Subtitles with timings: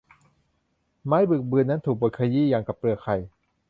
[1.05, 3.15] ไม้บึกบึนนั้นถูกบดขยี้อย่างกับเปลือกไข่